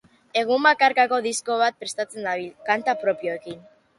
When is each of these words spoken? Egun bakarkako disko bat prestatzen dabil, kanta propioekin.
Egun 0.41 0.63
bakarkako 0.67 1.19
disko 1.25 1.59
bat 1.61 1.77
prestatzen 1.83 2.27
dabil, 2.29 2.49
kanta 2.71 2.99
propioekin. 3.05 3.63